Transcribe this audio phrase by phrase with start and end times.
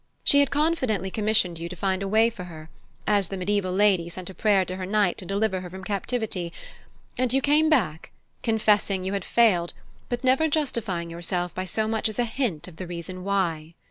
[0.23, 2.71] She had confidently commissioned you to find a way for her,
[3.05, 6.51] as the mediaeval lady sent a prayer to her knight to deliver her from captivity,
[7.19, 8.09] and you came back,
[8.41, 9.73] confessing you had failed,
[10.09, 13.75] but never justifying yourself by so much as a hint of the reason why.